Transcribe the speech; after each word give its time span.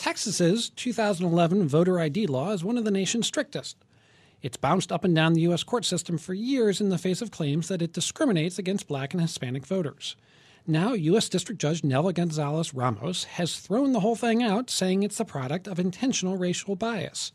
Texas's 0.00 0.70
2011 0.70 1.68
voter 1.68 2.00
ID 2.00 2.26
law 2.26 2.52
is 2.52 2.64
one 2.64 2.78
of 2.78 2.86
the 2.86 2.90
nation's 2.90 3.26
strictest. 3.26 3.76
It's 4.40 4.56
bounced 4.56 4.90
up 4.90 5.04
and 5.04 5.14
down 5.14 5.34
the 5.34 5.42
U.S. 5.42 5.62
court 5.62 5.84
system 5.84 6.16
for 6.16 6.32
years 6.32 6.80
in 6.80 6.88
the 6.88 6.96
face 6.96 7.20
of 7.20 7.30
claims 7.30 7.68
that 7.68 7.82
it 7.82 7.92
discriminates 7.92 8.58
against 8.58 8.88
black 8.88 9.12
and 9.12 9.20
Hispanic 9.20 9.66
voters. 9.66 10.16
Now, 10.66 10.94
U.S. 10.94 11.28
District 11.28 11.60
Judge 11.60 11.82
Nelva 11.82 12.14
Gonzalez 12.14 12.72
Ramos 12.72 13.24
has 13.24 13.58
thrown 13.60 13.92
the 13.92 14.00
whole 14.00 14.16
thing 14.16 14.42
out, 14.42 14.70
saying 14.70 15.02
it's 15.02 15.18
the 15.18 15.26
product 15.26 15.68
of 15.68 15.78
intentional 15.78 16.38
racial 16.38 16.76
bias. 16.76 17.30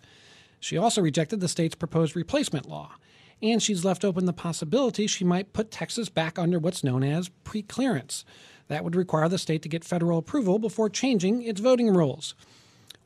She 0.60 0.76
also 0.76 1.04
rejected 1.04 1.42
the 1.42 1.48
state's 1.48 1.76
proposed 1.76 2.16
replacement 2.16 2.68
law, 2.68 2.96
and 3.44 3.62
she's 3.62 3.86
left 3.86 4.04
open 4.04 4.26
the 4.26 4.34
possibility 4.34 5.06
she 5.06 5.24
might 5.24 5.54
put 5.54 5.70
Texas 5.70 6.10
back 6.10 6.40
under 6.40 6.58
what's 6.58 6.84
known 6.84 7.04
as 7.04 7.30
preclearance. 7.44 8.24
That 8.68 8.84
would 8.84 8.96
require 8.96 9.30
the 9.30 9.38
state 9.38 9.62
to 9.64 9.70
get 9.70 9.84
federal 9.84 10.18
approval 10.18 10.60
before 10.60 10.90
changing 10.90 11.44
its 11.44 11.62
voting 11.62 11.90
rules. 11.90 12.36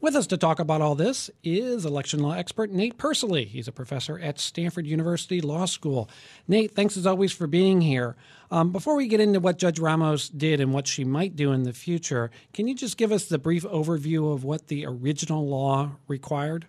With 0.01 0.15
us 0.15 0.27
to 0.27 0.37
talk 0.37 0.59
about 0.59 0.79
all 0.79 0.95
this 0.95 1.29
is 1.43 1.85
election 1.85 2.21
law 2.21 2.31
expert 2.31 2.71
Nate 2.71 2.97
Persily. 2.97 3.43
He's 3.43 3.67
a 3.67 3.73
professor 3.73 4.17
at 4.17 4.39
Stanford 4.39 4.87
University 4.87 5.41
Law 5.41 5.65
School. 5.65 6.09
Nate, 6.47 6.73
thanks 6.73 6.95
as 6.95 7.05
always 7.05 7.33
for 7.33 7.47
being 7.47 7.81
here. 7.81 8.15
Um, 8.49 8.71
before 8.71 8.95
we 8.95 9.09
get 9.09 9.19
into 9.19 9.41
what 9.41 9.57
Judge 9.57 9.77
Ramos 9.77 10.29
did 10.29 10.61
and 10.61 10.73
what 10.73 10.87
she 10.87 11.03
might 11.03 11.35
do 11.35 11.51
in 11.51 11.63
the 11.63 11.73
future, 11.73 12.31
can 12.53 12.65
you 12.65 12.75
just 12.75 12.95
give 12.95 13.11
us 13.11 13.25
the 13.25 13.37
brief 13.37 13.63
overview 13.63 14.33
of 14.33 14.45
what 14.45 14.67
the 14.67 14.85
original 14.85 15.45
law 15.45 15.91
required? 16.07 16.67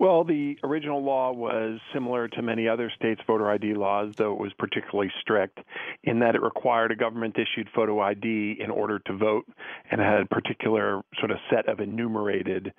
Well, 0.00 0.24
the 0.24 0.56
original 0.64 1.04
law 1.04 1.30
was 1.30 1.78
similar 1.92 2.26
to 2.26 2.40
many 2.40 2.66
other 2.66 2.90
states' 2.96 3.20
voter 3.26 3.50
ID 3.50 3.74
laws, 3.74 4.14
though 4.16 4.32
it 4.32 4.40
was 4.40 4.50
particularly 4.58 5.12
strict 5.20 5.58
in 6.04 6.20
that 6.20 6.34
it 6.34 6.40
required 6.40 6.90
a 6.90 6.96
government 6.96 7.36
issued 7.36 7.68
photo 7.74 8.00
ID 8.00 8.56
in 8.58 8.70
order 8.70 8.98
to 9.00 9.12
vote 9.12 9.44
and 9.90 10.00
had 10.00 10.22
a 10.22 10.24
particular 10.24 11.02
sort 11.18 11.30
of 11.30 11.36
set 11.50 11.68
of 11.68 11.80
enumerated 11.80 12.72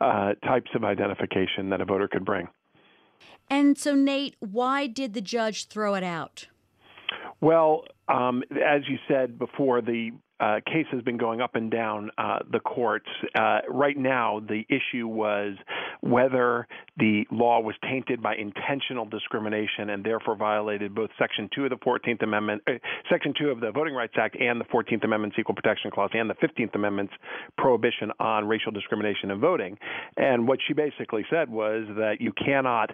uh, 0.00 0.34
types 0.44 0.70
of 0.76 0.84
identification 0.84 1.68
that 1.70 1.80
a 1.80 1.84
voter 1.84 2.06
could 2.06 2.24
bring. 2.24 2.46
And 3.50 3.76
so, 3.76 3.96
Nate, 3.96 4.36
why 4.38 4.86
did 4.86 5.14
the 5.14 5.20
judge 5.20 5.66
throw 5.66 5.96
it 5.96 6.04
out? 6.04 6.46
Well, 7.40 7.86
um, 8.06 8.44
as 8.52 8.82
you 8.88 8.98
said 9.08 9.36
before, 9.36 9.80
the 9.80 10.12
uh, 10.40 10.60
case 10.66 10.86
has 10.92 11.02
been 11.02 11.16
going 11.16 11.40
up 11.40 11.56
and 11.56 11.70
down 11.70 12.10
uh, 12.16 12.38
the 12.50 12.60
courts. 12.60 13.08
Uh, 13.34 13.60
right 13.68 13.96
now, 13.96 14.40
the 14.40 14.64
issue 14.68 15.06
was 15.08 15.54
whether 16.00 16.66
the 16.96 17.24
law 17.30 17.60
was 17.60 17.74
tainted 17.82 18.22
by 18.22 18.34
intentional 18.34 19.04
discrimination 19.04 19.90
and 19.90 20.04
therefore 20.04 20.36
violated 20.36 20.94
both 20.94 21.10
Section 21.18 21.48
2 21.54 21.64
of 21.64 21.70
the 21.70 21.76
14th 21.76 22.22
Amendment, 22.22 22.62
uh, 22.66 22.72
Section 23.10 23.34
2 23.38 23.50
of 23.50 23.60
the 23.60 23.70
Voting 23.70 23.94
Rights 23.94 24.14
Act 24.18 24.36
and 24.40 24.60
the 24.60 24.64
14th 24.66 25.04
Amendment's 25.04 25.36
Equal 25.38 25.54
Protection 25.54 25.90
Clause 25.90 26.10
and 26.12 26.28
the 26.28 26.34
15th 26.34 26.74
Amendment's 26.74 27.14
prohibition 27.56 28.12
on 28.20 28.46
racial 28.46 28.72
discrimination 28.72 29.30
in 29.30 29.40
voting. 29.40 29.78
And 30.16 30.46
what 30.46 30.58
she 30.66 30.74
basically 30.74 31.24
said 31.30 31.48
was 31.50 31.84
that 31.96 32.16
you 32.20 32.32
cannot 32.32 32.90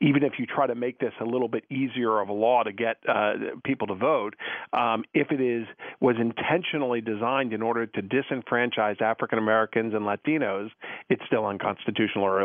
even 0.00 0.22
if 0.22 0.34
you 0.38 0.46
try 0.46 0.66
to 0.66 0.74
make 0.74 0.98
this 0.98 1.12
a 1.20 1.24
little 1.24 1.48
bit 1.48 1.64
easier 1.70 2.20
of 2.20 2.28
a 2.28 2.32
law 2.32 2.62
to 2.62 2.72
get 2.72 2.98
uh, 3.08 3.32
people 3.64 3.86
to 3.88 3.94
vote, 3.94 4.34
um, 4.72 5.04
if 5.14 5.30
it 5.30 5.40
is 5.40 5.66
was 6.00 6.16
intentionally 6.20 7.00
designed 7.00 7.52
in 7.52 7.62
order 7.62 7.86
to 7.86 8.02
disenfranchise 8.02 9.00
African 9.00 9.38
Americans 9.38 9.94
and 9.94 10.04
Latinos, 10.04 10.70
it's 11.10 11.22
still 11.26 11.46
unconstitutional 11.46 12.24
or 12.24 12.40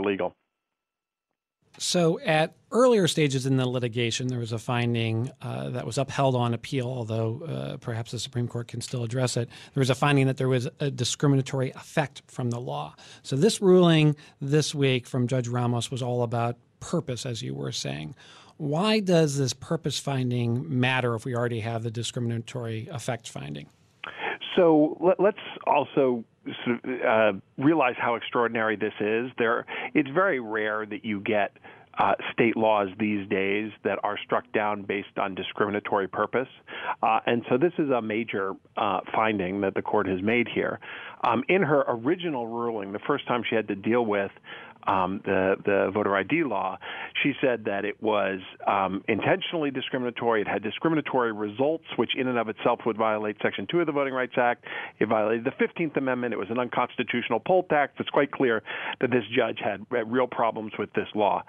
So, 1.80 2.20
at 2.20 2.54
earlier 2.72 3.08
stages 3.08 3.48
in 3.48 3.58
the 3.58 3.68
litigation, 3.68 4.28
there 4.28 4.38
was 4.38 4.52
a 4.52 4.60
finding 4.60 5.32
uh, 5.42 5.72
that 5.72 5.88
was 5.88 5.98
upheld 5.98 6.36
on 6.36 6.54
appeal, 6.54 6.86
although 6.86 7.44
uh, 7.48 7.78
perhaps 7.78 8.12
the 8.12 8.20
Supreme 8.20 8.48
Court 8.48 8.68
can 8.68 8.80
still 8.80 9.04
address 9.04 9.38
it. 9.38 9.50
There 9.74 9.82
was 9.82 9.90
a 9.90 9.96
finding 9.96 10.28
that 10.28 10.38
there 10.38 10.48
was 10.48 10.70
a 10.80 10.92
discriminatory 10.92 11.72
effect 11.72 12.22
from 12.28 12.52
the 12.52 12.60
law. 12.60 12.96
So, 13.24 13.36
this 13.36 13.60
ruling 13.60 14.16
this 14.40 14.76
week 14.76 15.08
from 15.08 15.28
Judge 15.28 15.48
Ramos 15.48 15.90
was 15.90 16.04
all 16.04 16.22
about 16.22 16.58
purpose, 16.80 17.26
as 17.26 17.42
you 17.42 17.56
were 17.56 17.72
saying. 17.72 18.14
Why 18.58 19.00
does 19.00 19.38
this 19.38 19.54
purpose 19.54 19.98
finding 19.98 20.80
matter 20.80 21.16
if 21.16 21.26
we 21.26 21.36
already 21.36 21.62
have 21.62 21.82
the 21.82 21.90
discriminatory 21.90 22.88
effect 22.92 23.28
finding? 23.28 23.68
So 24.56 24.96
let, 25.00 25.20
us 25.20 25.42
also 25.66 26.24
sort 26.66 26.84
of, 26.84 27.02
uh, 27.02 27.40
realize 27.58 27.96
how 27.98 28.16
extraordinary 28.16 28.76
this 28.76 28.94
is. 29.00 29.32
There, 29.38 29.66
it's 29.94 30.10
very 30.10 30.40
rare 30.40 30.86
that 30.86 31.06
you 31.06 31.20
get 31.22 31.58
uh, 31.98 32.14
state 32.32 32.58
laws 32.58 32.90
these 33.00 33.28
days 33.30 33.72
that 33.84 34.00
are 34.04 34.18
struck 34.26 34.52
down 34.52 34.82
based 34.82 35.18
on 35.18 35.36
discriminatory 35.36 36.08
purpose. 36.08 36.48
Uh, 37.04 37.20
and 37.26 37.44
so 37.50 37.58
this 37.58 37.74
is 37.78 37.90
a 37.92 38.02
major 38.02 38.54
uh, 38.78 39.00
finding 39.14 39.62
that 39.62 39.76
the 39.76 39.82
court 39.82 40.08
has 40.08 40.22
made 40.22 40.48
here. 40.48 40.80
Um, 41.24 41.44
in 41.50 41.62
her 41.62 41.86
original 41.88 42.48
ruling, 42.48 42.94
the 42.94 43.00
first 43.00 43.28
time 43.28 43.44
she 43.48 43.56
had 43.56 43.68
to 43.68 43.76
deal 43.76 44.06
with 44.06 44.32
um, 44.88 45.22
the 45.26 45.56
the 45.66 45.92
voter 45.94 46.16
ID 46.16 46.44
law, 46.44 46.78
she 47.22 47.34
said 47.42 47.66
that 47.66 47.86
it 47.86 48.02
was 48.02 48.40
um, 48.68 49.04
intentionally 49.08 49.72
discriminatory. 49.72 50.42
It 50.42 50.48
had 50.48 50.64
discriminatory 50.64 51.32
results, 51.32 51.86
which 51.96 52.12
in 52.18 52.28
and 52.28 52.38
of 52.38 52.50
itself 52.50 52.80
would 52.86 52.98
violate 52.98 53.38
Section 53.42 53.68
Two 53.70 53.80
of 53.80 53.86
the 53.86 53.92
Voting 53.92 54.14
Rights 54.14 54.34
Act. 54.38 54.66
It 55.00 55.08
violated 55.08 55.46
the 55.46 55.54
Fifteenth 55.58 55.96
Amendment. 55.98 56.34
It 56.34 56.38
was 56.38 56.50
an 56.50 56.60
unconstitutional 56.60 57.40
poll 57.40 57.64
tax. 57.64 57.94
It's 58.00 58.10
quite 58.10 58.32
clear 58.32 58.64
that 59.02 59.12
this 59.12 59.24
judge 59.36 59.60
had 59.64 59.86
real 59.90 60.28
problems 60.28 60.74
with 60.78 60.92
this 60.94 61.08
law. 61.16 61.44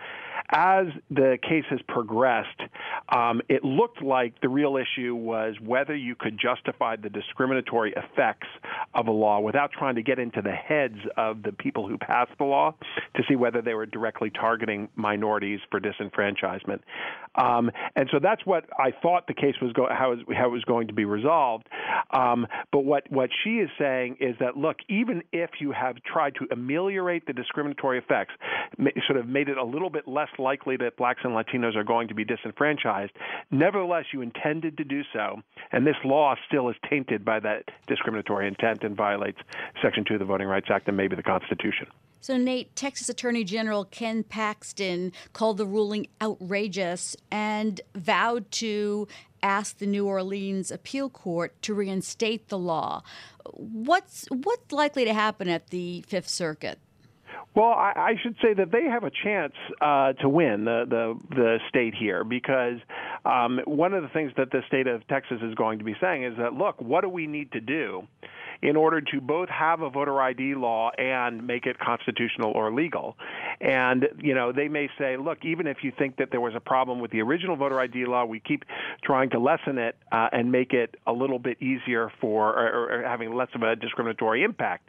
As 0.50 0.87
the 1.10 1.38
case 1.43 1.65
has 1.71 1.81
progressed, 1.88 2.60
um, 3.09 3.41
it 3.49 3.65
looked 3.65 4.03
like 4.03 4.41
the 4.41 4.49
real 4.49 4.77
issue 4.77 5.15
was 5.15 5.55
whether 5.60 5.97
you 5.97 6.15
could 6.15 6.38
justify 6.38 6.97
the 6.97 7.09
discriminatory 7.09 7.94
effects 7.97 8.49
of 8.94 9.09
a 9.09 9.10
law 9.10 9.41
without 9.41 9.72
trying 9.72 9.94
to 9.94 10.03
get 10.03 10.19
into 10.19 10.43
the 10.43 10.53
heads 10.53 10.99
of 11.16 11.43
the 11.43 11.53
people 11.53 11.88
who 11.88 11.97
passed 11.97 12.32
the 12.38 12.44
law 12.44 12.75
to 13.16 13.22
see 13.28 13.37
whether 13.37 13.62
they 13.62 13.75
were 13.75 13.87
directly 13.87 14.31
targeting 14.31 14.88
minorities 14.97 15.60
for 15.71 15.81
disenfranchisement. 15.81 16.81
Um, 17.37 17.71
and 17.97 18.09
so 18.12 18.19
that's 18.22 18.44
what 18.44 18.65
I 18.78 18.93
thought 19.03 19.26
the 19.26 19.34
case 19.34 19.55
was 19.61 19.72
go- 19.72 19.88
how, 19.91 20.12
it, 20.12 20.19
how 20.37 20.47
it 20.47 20.53
was 20.53 20.65
going 20.65 20.88
to 20.88 20.94
be 20.94 21.05
resolved. 21.05 21.69
Um, 22.11 22.47
but 22.71 22.81
what, 22.84 23.11
what 23.11 23.31
she 23.43 23.56
is 23.56 23.71
saying 23.78 24.19
is 24.21 24.37
that, 24.41 24.56
look, 24.56 24.76
even 24.88 25.22
if 25.32 25.50
you 25.61 25.72
have 25.72 25.97
tried 26.05 26.34
to 26.37 26.47
ameliorate 26.53 27.26
the 27.26 27.32
discriminatory 27.32 27.99
effects, 27.99 28.34
sort 29.06 29.19
of 29.19 29.26
made 29.26 29.49
it 29.49 29.56
a 29.56 29.65
little 29.65 29.91
bit 29.91 30.06
less 30.06 30.28
likely 30.39 30.77
that 30.78 30.97
blacks 30.97 31.21
and 31.25 31.33
Latinos 31.33 31.77
are 31.77 31.84
going 31.84 32.09
to 32.09 32.15
be 32.15 32.25
disenfranchised, 32.25 33.12
nevertheless, 33.50 34.06
you 34.12 34.21
intended 34.21 34.77
to 34.78 34.84
do 34.84 35.03
so, 35.12 35.41
and 35.72 35.87
this 35.87 35.97
law 36.05 36.34
still 36.47 36.69
is 36.69 36.77
tainted 36.89 37.25
by 37.25 37.41
that 37.41 37.65
discriminatory 37.87 38.47
intent 38.47 38.83
and 38.83 38.97
violates 38.97 39.39
Section 39.83 40.05
2 40.05 40.15
of 40.15 40.21
the 40.21 40.25
Voting 40.25 40.49
Rights 40.49 40.69
Act 40.71 40.89
and 40.89 40.97
maybe 40.97 41.17
the 41.17 41.23
Constitution. 41.23 41.87
So, 42.21 42.39
Nate, 42.39 42.75
Texas 42.75 43.11
Attorney 43.11 43.44
General 43.44 43.84
Ken 43.84 44.23
Paxton 44.23 45.12
called 45.34 45.59
the 45.59 45.67
ruling 45.67 46.06
outrageous 46.23 47.17
and 47.31 47.83
vowed 47.94 48.50
to 48.53 49.06
ask 49.43 49.77
the 49.77 49.87
New 49.87 50.06
Orleans 50.06 50.71
Appeal 50.71 51.11
Court 51.11 51.61
to 51.61 51.75
reinstate 51.75 52.49
the 52.49 52.59
law. 52.59 53.03
What's 53.53 54.27
what's 54.31 54.73
likely 54.73 55.05
to 55.05 55.12
happen 55.12 55.50
at 55.50 55.69
the 55.69 56.03
Fifth 56.09 56.28
Circuit? 56.31 56.78
Well, 57.55 57.71
I, 57.71 57.93
I 57.97 58.15
should 58.23 58.35
say 58.43 58.53
that 58.55 58.73
they 58.73 58.85
have 58.85 59.05
a 59.05 59.11
chance 59.11 59.53
uh, 59.81 60.15
to 60.15 60.29
win 60.29 60.65
the, 60.65 60.85
the 60.89 61.35
the 61.35 61.59
state 61.69 61.95
here 61.95 62.25
because 62.25 62.79
um, 63.25 63.61
one 63.65 63.95
of 63.95 64.03
the 64.03 64.09
things 64.09 64.33
that 64.37 64.51
the 64.51 64.62
state 64.67 64.89
of 64.89 65.06
Texas 65.06 65.39
is 65.43 65.55
going 65.55 65.79
to 65.79 65.85
be 65.85 65.95
saying 66.01 66.25
is 66.25 66.37
that 66.39 66.55
look, 66.55 66.81
what 66.81 67.03
do 67.03 67.09
we 67.09 67.27
need 67.27 67.53
to 67.53 67.61
do 67.61 68.06
in 68.65 68.77
order 68.77 69.01
to 69.01 69.21
both 69.21 69.49
have 69.51 69.83
a 69.83 69.91
voter 69.91 70.21
ID 70.21 70.55
law 70.55 70.91
and 70.97 71.47
make 71.47 71.67
it 71.67 71.79
constitutional 71.79 72.51
or 72.53 72.73
legal. 72.73 73.15
And, 73.61 74.09
you 74.23 74.35
know, 74.35 74.53
they 74.53 74.69
may 74.69 74.89
say, 74.99 75.19
look, 75.19 75.45
even 75.45 75.67
if 75.67 75.79
you 75.83 75.93
think 75.97 76.17
that 76.17 76.31
there 76.31 76.41
was 76.41 76.55
a 76.56 76.61
problem 76.61 76.99
with 76.99 77.11
the 77.11 77.21
original 77.21 77.56
voter 77.56 77.79
ID 77.79 78.06
law, 78.06 78.25
we 78.25 78.41
keep 78.41 78.65
trying 79.03 79.31
to 79.31 79.39
lessen 79.39 79.77
it 79.77 79.97
uh, 80.12 80.29
and 80.33 80.51
make 80.51 80.73
it 80.73 80.97
a 81.06 81.12
little 81.12 81.39
bit 81.39 81.61
easier 81.61 82.11
for, 82.23 82.55
or, 82.59 83.01
or 83.01 83.03
having 83.03 83.35
less 83.35 83.49
of 83.55 83.62
a 83.62 83.77
discriminatory 83.77 84.43
impact. 84.43 84.89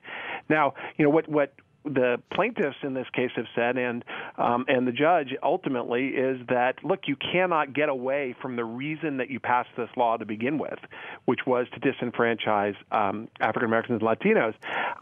Now, 0.49 0.73
you 0.97 1.03
know, 1.03 1.11
what, 1.11 1.27
what 1.27 1.53
the 1.85 2.21
plaintiffs 2.33 2.77
in 2.83 2.93
this 2.93 3.07
case 3.13 3.31
have 3.35 3.45
said, 3.55 3.77
and 3.77 4.03
um, 4.37 4.65
and 4.67 4.87
the 4.87 4.91
judge 4.91 5.35
ultimately 5.43 6.07
is 6.07 6.39
that 6.49 6.83
look, 6.83 7.01
you 7.07 7.15
cannot 7.15 7.73
get 7.73 7.89
away 7.89 8.35
from 8.41 8.55
the 8.55 8.65
reason 8.65 9.17
that 9.17 9.29
you 9.29 9.39
passed 9.39 9.69
this 9.77 9.89
law 9.95 10.17
to 10.17 10.25
begin 10.25 10.57
with, 10.57 10.79
which 11.25 11.41
was 11.45 11.67
to 11.73 11.79
disenfranchise 11.79 12.75
um, 12.91 13.27
African 13.39 13.65
Americans 13.65 14.01
and 14.01 14.09
Latinos, 14.09 14.55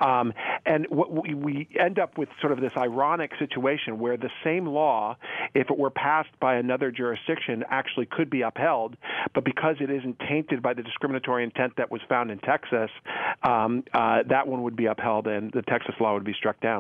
um, 0.06 0.34
and 0.66 0.88
we, 0.90 1.34
we 1.34 1.70
end 1.80 2.00
up 2.00 2.18
with 2.18 2.30
sort 2.42 2.52
of 2.52 2.60
this 2.60 2.74
ironic 2.78 3.32
situation 3.40 4.00
where 4.00 4.18
the 4.18 4.30
same 4.44 4.66
law, 4.66 5.18
if 5.54 5.70
it 5.70 5.78
were 5.78 5.90
passed 5.92 6.38
by 6.40 6.56
another 6.56 6.92
jurisdiction, 6.92 7.64
actually 7.70 8.06
could 8.06 8.30
be 8.30 8.42
upheld, 8.42 8.98
but 9.34 9.44
because 9.44 9.78
it 9.80 9.90
isn't 9.90 10.20
tainted 10.20 10.62
by 10.62 10.74
the 10.74 10.84
discriminatory 10.84 11.44
intent 11.44 11.74
that 11.78 11.92
was 11.92 12.02
found 12.10 12.32
in 12.32 12.40
Texas, 12.40 12.90
um, 13.44 13.84
uh, 13.94 14.24
that 14.28 14.48
one 14.48 14.64
would 14.64 14.76
be 14.76 14.86
upheld 14.86 15.28
and 15.28 15.52
the 15.52 15.62
Texas 15.62 15.96
law 16.00 16.14
would 16.14 16.24
be 16.24 16.34
struck 16.34 16.60
down. 16.60 16.73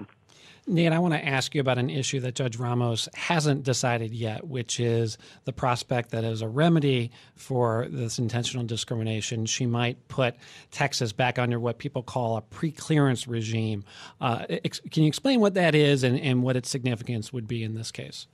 Nate, 0.65 0.93
I 0.93 0.99
want 0.99 1.13
to 1.13 1.25
ask 1.25 1.53
you 1.53 1.59
about 1.59 1.77
an 1.77 1.89
issue 1.89 2.21
that 2.21 2.35
Judge 2.35 2.57
Ramos 2.57 3.09
hasn't 3.15 3.63
decided 3.63 4.13
yet, 4.13 4.47
which 4.47 4.79
is 4.79 5.17
the 5.43 5.51
prospect 5.51 6.11
that 6.11 6.23
as 6.23 6.41
a 6.41 6.47
remedy 6.47 7.11
for 7.35 7.87
this 7.89 8.17
intentional 8.17 8.65
discrimination, 8.65 9.45
she 9.45 9.65
might 9.65 10.07
put 10.07 10.35
Texas 10.71 11.11
back 11.11 11.37
under 11.37 11.59
what 11.59 11.79
people 11.79 12.01
call 12.01 12.37
a 12.37 12.41
preclearance 12.41 13.27
regime. 13.27 13.83
Uh, 14.21 14.45
ex- 14.49 14.79
can 14.89 15.03
you 15.03 15.07
explain 15.09 15.41
what 15.41 15.53
that 15.55 15.75
is 15.75 16.03
and, 16.03 16.17
and 16.17 16.43
what 16.43 16.55
its 16.55 16.69
significance 16.69 17.33
would 17.33 17.47
be 17.47 17.63
in 17.63 17.75
this 17.75 17.91
case? 17.91 18.27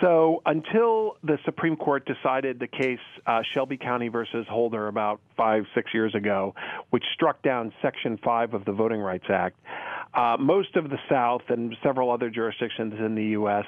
So 0.00 0.42
until 0.44 1.16
the 1.22 1.38
Supreme 1.44 1.76
Court 1.76 2.04
decided 2.04 2.58
the 2.58 2.66
case 2.66 2.98
uh, 3.26 3.42
Shelby 3.54 3.76
County 3.76 4.08
versus 4.08 4.46
Holder 4.50 4.88
about 4.88 5.20
five, 5.36 5.64
six 5.74 5.94
years 5.94 6.14
ago, 6.14 6.54
which 6.90 7.04
struck 7.14 7.42
down 7.42 7.72
Section 7.80 8.18
5 8.22 8.54
of 8.54 8.64
the 8.64 8.72
Voting 8.72 9.00
Rights 9.00 9.26
Act, 9.30 9.56
uh, 10.14 10.36
most 10.38 10.76
of 10.76 10.90
the 10.90 10.98
South 11.08 11.42
and 11.48 11.76
several 11.82 12.10
other 12.10 12.30
jurisdictions 12.30 12.94
in 12.98 13.14
the 13.14 13.24
U.S. 13.38 13.64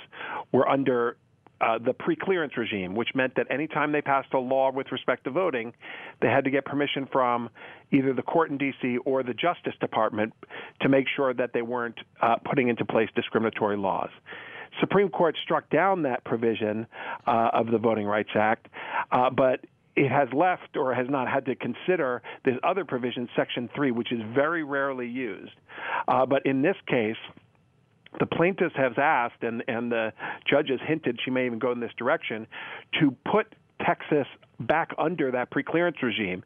were 0.53 0.69
under 0.69 1.17
uh, 1.61 1.79
the 1.79 1.95
preclearance 1.95 2.57
regime, 2.57 2.95
which 2.95 3.09
meant 3.15 3.35
that 3.37 3.47
anytime 3.51 3.93
they 3.93 4.03
passed 4.03 4.33
a 4.35 4.39
law 4.39 4.71
with 4.71 4.93
respect 4.93 5.25
to 5.25 5.31
voting, 5.31 5.73
they 6.21 6.29
had 6.29 6.45
to 6.45 6.51
get 6.51 6.65
permission 6.65 7.09
from 7.11 7.49
either 7.93 8.13
the 8.13 8.23
court 8.23 8.51
in 8.51 8.59
D.C. 8.59 8.99
or 9.05 9.23
the 9.23 9.33
Justice 9.33 9.75
Department 9.81 10.33
to 10.83 10.89
make 10.89 11.07
sure 11.15 11.33
that 11.33 11.53
they 11.55 11.63
weren't 11.63 11.99
uh, 12.21 12.37
putting 12.45 12.69
into 12.69 12.85
place 12.85 13.09
discriminatory 13.15 13.77
laws. 13.77 14.11
Supreme 14.81 15.09
Court 15.09 15.37
struck 15.43 15.71
down 15.71 16.03
that 16.03 16.25
provision 16.25 16.87
uh, 17.27 17.51
of 17.53 17.69
the 17.69 17.79
Voting 17.79 18.07
Rights 18.07 18.31
Act, 18.35 18.69
uh, 19.11 19.31
but 19.31 19.61
it 19.97 20.11
has 20.11 20.29
left 20.33 20.77
or 20.77 20.95
has 20.95 21.07
not 21.09 21.29
had 21.29 21.47
to 21.47 21.55
consider 21.55 22.23
this 22.45 22.55
other 22.63 22.85
provision, 22.85 23.29
Section 23.35 23.69
3, 23.75 23.91
which 23.91 24.13
is 24.13 24.21
very 24.35 24.63
rarely 24.63 25.09
used. 25.09 25.55
Uh, 26.07 26.27
but 26.27 26.45
in 26.45 26.63
this 26.63 26.77
case, 26.87 27.17
the 28.21 28.27
plaintiffs 28.27 28.75
have 28.77 28.99
asked, 28.99 29.43
and, 29.43 29.65
and 29.69 29.91
the 29.91 30.13
judge 30.49 30.69
has 30.69 30.81
hinted 30.87 31.19
she 31.25 31.31
may 31.31 31.47
even 31.47 31.59
go 31.59 31.73
in 31.73 31.81
this 31.81 31.93
direction, 31.99 32.47
to 33.01 33.15
put 33.31 33.55
Texas 33.85 34.27
back 34.61 34.91
under 34.99 35.31
that 35.31 35.51
preclearance 35.51 36.01
regime 36.03 36.43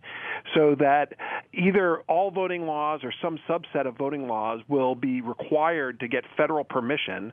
so 0.54 0.74
that 0.76 1.14
either 1.52 2.00
all 2.08 2.30
voting 2.30 2.66
laws 2.66 3.00
or 3.02 3.12
some 3.22 3.38
subset 3.48 3.86
of 3.86 3.96
voting 3.96 4.26
laws 4.28 4.60
will 4.68 4.94
be 4.94 5.20
required 5.20 6.00
to 6.00 6.08
get 6.08 6.24
federal 6.36 6.64
permission 6.64 7.32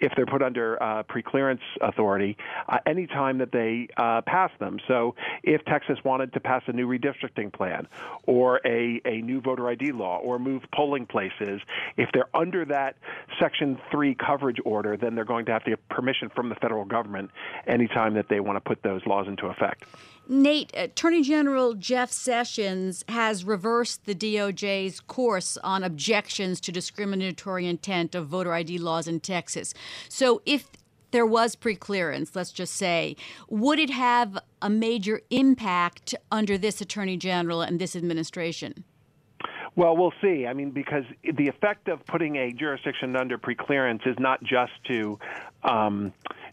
if 0.00 0.12
they're 0.16 0.26
put 0.26 0.42
under 0.42 0.82
uh, 0.82 1.02
preclearance 1.04 1.60
authority 1.80 2.36
uh, 2.68 2.78
anytime 2.86 3.38
that 3.38 3.52
they 3.52 3.88
uh, 3.96 4.20
pass 4.22 4.50
them. 4.58 4.78
So 4.88 5.14
if 5.42 5.64
Texas 5.64 5.98
wanted 6.04 6.32
to 6.34 6.40
pass 6.40 6.62
a 6.66 6.72
new 6.72 6.86
redistricting 6.86 7.52
plan 7.52 7.86
or 8.26 8.60
a, 8.64 9.00
a 9.04 9.20
new 9.22 9.40
voter 9.40 9.68
ID 9.68 9.92
law 9.92 10.18
or 10.18 10.38
move 10.38 10.62
polling 10.74 11.06
places, 11.06 11.60
if 11.96 12.10
they're 12.12 12.34
under 12.34 12.64
that 12.66 12.96
Section 13.40 13.78
3 13.90 14.14
coverage 14.14 14.58
order, 14.64 14.96
then 14.96 15.14
they're 15.14 15.24
going 15.24 15.46
to 15.46 15.52
have 15.52 15.64
to 15.64 15.70
get 15.70 15.88
permission 15.88 16.30
from 16.34 16.48
the 16.48 16.54
federal 16.56 16.84
government 16.84 17.30
anytime 17.66 18.14
that 18.14 18.28
they 18.28 18.40
want 18.40 18.56
to 18.56 18.60
put 18.60 18.82
those 18.82 19.04
laws 19.06 19.26
into 19.28 19.46
effect. 19.46 19.84
Nate, 20.28 20.72
Attorney 20.74 21.22
General 21.22 21.74
Jeff 21.74 22.10
Sessions 22.10 23.04
has 23.08 23.44
reversed 23.44 24.06
the 24.06 24.14
DOJ's 24.14 25.00
course 25.00 25.56
on 25.62 25.84
objections 25.84 26.60
to 26.62 26.72
discriminatory 26.72 27.66
intent 27.66 28.14
of 28.14 28.26
voter 28.26 28.52
ID 28.52 28.78
laws 28.78 29.06
in 29.06 29.20
Texas. 29.20 29.72
So 30.08 30.42
if 30.44 30.68
there 31.12 31.26
was 31.26 31.54
preclearance, 31.54 32.34
let's 32.34 32.50
just 32.50 32.74
say, 32.74 33.16
would 33.48 33.78
it 33.78 33.90
have 33.90 34.36
a 34.60 34.68
major 34.68 35.20
impact 35.30 36.14
under 36.32 36.58
this 36.58 36.80
Attorney 36.80 37.16
General 37.16 37.62
and 37.62 37.80
this 37.80 37.94
administration? 37.94 38.84
Well, 39.76 39.96
we'll 39.96 40.14
see. 40.22 40.46
I 40.46 40.54
mean, 40.54 40.70
because 40.70 41.04
the 41.22 41.48
effect 41.48 41.88
of 41.88 42.04
putting 42.06 42.36
a 42.36 42.50
jurisdiction 42.50 43.14
under 43.14 43.36
preclearance 43.36 44.06
is 44.06 44.16
not 44.18 44.42
just 44.42 44.72
to 44.88 45.18
um, 45.62 46.12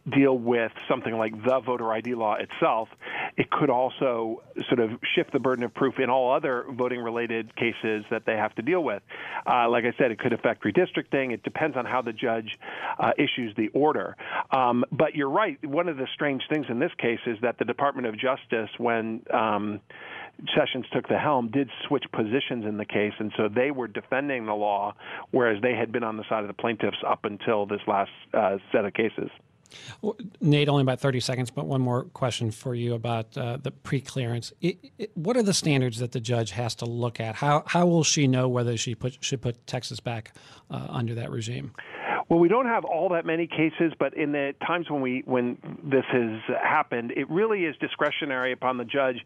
deal 0.09 0.37
with 0.37 0.71
something 0.89 1.17
like 1.17 1.33
the 1.43 1.61
voter 1.65 1.91
ID 1.91 2.15
law 2.15 2.35
itself, 2.35 2.89
it 3.37 3.49
could 3.49 3.69
also 3.69 4.43
sort 4.67 4.79
of 4.79 4.91
shift 5.15 5.31
the 5.31 5.39
burden 5.39 5.63
of 5.63 5.73
proof 5.73 5.95
in 5.99 6.09
all 6.09 6.33
other 6.33 6.65
voting 6.71 6.99
related 6.99 7.55
cases 7.55 8.03
that 8.11 8.23
they 8.25 8.33
have 8.33 8.53
to 8.55 8.61
deal 8.61 8.83
with. 8.83 9.01
Uh, 9.45 9.69
like 9.69 9.85
I 9.85 9.93
said, 9.97 10.11
it 10.11 10.19
could 10.19 10.33
affect 10.33 10.63
redistricting. 10.63 11.31
It 11.31 11.43
depends 11.43 11.77
on 11.77 11.85
how 11.85 12.01
the 12.01 12.13
judge 12.13 12.57
uh, 12.99 13.11
issues 13.17 13.55
the 13.55 13.69
order. 13.69 14.15
Um, 14.51 14.83
but 14.91 15.15
you're 15.15 15.29
right. 15.29 15.63
One 15.65 15.87
of 15.87 15.97
the 15.97 16.07
strange 16.13 16.43
things 16.49 16.65
in 16.69 16.79
this 16.79 16.91
case 16.97 17.19
is 17.25 17.37
that 17.41 17.57
the 17.57 17.65
Department 17.65 18.07
of 18.07 18.15
Justice, 18.19 18.69
when 18.77 19.23
um, 19.33 19.79
Sessions 20.57 20.85
took 20.91 21.07
the 21.07 21.17
helm, 21.17 21.49
did 21.49 21.69
switch 21.87 22.03
positions 22.11 22.65
in 22.65 22.77
the 22.77 22.85
case, 22.85 23.13
and 23.19 23.31
so 23.37 23.47
they 23.47 23.71
were 23.71 23.87
defending 23.87 24.45
the 24.45 24.53
law, 24.53 24.93
whereas 25.31 25.61
they 25.61 25.75
had 25.75 25.91
been 25.91 26.03
on 26.03 26.17
the 26.17 26.23
side 26.27 26.41
of 26.41 26.47
the 26.47 26.53
plaintiffs 26.53 26.97
up 27.07 27.23
until 27.23 27.65
this 27.65 27.81
last 27.87 28.11
uh, 28.33 28.57
set 28.71 28.83
of 28.83 28.93
cases. 28.93 29.29
Nate, 30.41 30.69
only 30.69 30.81
about 30.81 30.99
30 30.99 31.19
seconds, 31.19 31.51
but 31.51 31.65
one 31.65 31.81
more 31.81 32.03
question 32.05 32.51
for 32.51 32.75
you 32.75 32.93
about 32.93 33.37
uh, 33.37 33.57
the 33.57 33.71
preclearance. 33.71 34.51
It, 34.61 34.77
it, 34.97 35.11
what 35.15 35.37
are 35.37 35.43
the 35.43 35.53
standards 35.53 35.99
that 35.99 36.11
the 36.11 36.19
judge 36.19 36.51
has 36.51 36.75
to 36.75 36.85
look 36.85 37.19
at? 37.19 37.35
How, 37.35 37.63
how 37.65 37.85
will 37.85 38.03
she 38.03 38.27
know 38.27 38.47
whether 38.47 38.77
she 38.77 38.95
put, 38.95 39.17
should 39.23 39.41
put 39.41 39.65
Texas 39.65 39.99
back 39.99 40.33
uh, 40.69 40.87
under 40.89 41.15
that 41.15 41.31
regime? 41.31 41.71
Well, 42.29 42.39
we 42.39 42.47
don't 42.47 42.65
have 42.65 42.85
all 42.85 43.09
that 43.09 43.25
many 43.25 43.47
cases, 43.47 43.93
but 43.99 44.15
in 44.15 44.31
the 44.31 44.53
times 44.65 44.89
when 44.89 45.01
we 45.01 45.23
when 45.25 45.57
this 45.83 46.05
has 46.11 46.39
happened, 46.63 47.11
it 47.11 47.29
really 47.29 47.65
is 47.65 47.75
discretionary 47.77 48.51
upon 48.51 48.77
the 48.77 48.85
judge 48.85 49.17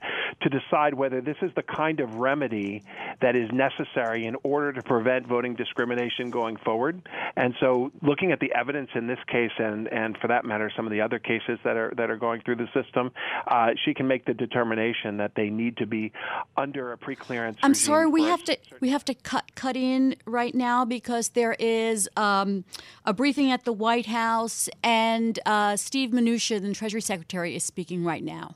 to 0.41 0.49
decide 0.49 0.93
whether 0.93 1.21
this 1.21 1.37
is 1.41 1.51
the 1.55 1.63
kind 1.63 1.99
of 1.99 2.15
remedy 2.15 2.83
that 3.21 3.35
is 3.35 3.49
necessary 3.51 4.25
in 4.25 4.35
order 4.43 4.73
to 4.73 4.83
prevent 4.83 5.27
voting 5.27 5.55
discrimination 5.55 6.29
going 6.29 6.57
forward. 6.57 7.07
And 7.35 7.53
so, 7.59 7.91
looking 8.01 8.31
at 8.31 8.39
the 8.39 8.51
evidence 8.53 8.89
in 8.95 9.07
this 9.07 9.19
case, 9.27 9.51
and 9.57 9.87
and 9.87 10.17
for 10.17 10.27
that 10.27 10.45
matter, 10.45 10.71
some 10.75 10.85
of 10.85 10.91
the 10.91 11.01
other 11.01 11.19
cases 11.19 11.59
that 11.63 11.77
are 11.77 11.93
that 11.97 12.09
are 12.09 12.17
going 12.17 12.41
through 12.41 12.57
the 12.57 12.67
system, 12.73 13.11
uh, 13.47 13.69
she 13.85 13.93
can 13.93 14.07
make 14.07 14.25
the 14.25 14.33
determination 14.33 15.17
that 15.17 15.33
they 15.35 15.49
need 15.49 15.77
to 15.77 15.85
be 15.85 16.11
under 16.55 16.93
a 16.93 16.97
preclearance. 16.97 17.57
I'm 17.63 17.73
sorry, 17.73 18.07
we 18.07 18.23
have 18.23 18.43
to 18.45 18.57
we 18.79 18.89
have 18.89 19.05
to 19.05 19.13
cut 19.13 19.55
cut 19.55 19.75
in 19.75 20.15
right 20.25 20.53
now 20.53 20.85
because 20.85 21.29
there 21.29 21.55
is. 21.59 22.09
Um, 22.15 22.65
a 23.05 23.13
briefing 23.13 23.51
at 23.51 23.63
the 23.63 23.73
White 23.73 24.05
House, 24.05 24.69
and 24.83 25.39
uh, 25.45 25.77
Steve 25.77 26.11
Mnuchin, 26.11 26.61
the 26.61 26.73
Treasury 26.73 27.01
Secretary, 27.01 27.55
is 27.55 27.63
speaking 27.63 28.03
right 28.03 28.23
now. 28.23 28.55